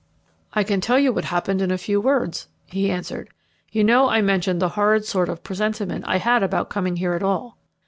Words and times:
"I 0.53 0.63
can 0.63 0.81
tell 0.81 0.97
you 0.97 1.13
what 1.13 1.25
happened 1.25 1.61
in 1.61 1.69
a 1.69 1.77
few 1.77 2.01
words," 2.01 2.47
he 2.65 2.89
answered. 2.89 3.29
"You 3.71 3.83
know 3.83 4.09
I 4.09 4.19
mentioned 4.19 4.59
the 4.59 4.69
horrid 4.69 5.05
sort 5.05 5.29
of 5.29 5.43
presentiment 5.43 6.05
I 6.07 6.17
had 6.17 6.41
about 6.41 6.71
coming 6.71 6.95
here 6.95 7.13
at 7.13 7.21
all. 7.21 7.59